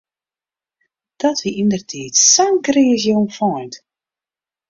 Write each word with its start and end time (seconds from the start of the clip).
Dat 1.21 1.37
wie 1.43 1.57
yndertiid 1.61 2.15
sa'n 2.33 2.55
kreas 2.65 3.03
jongfeint. 3.09 3.75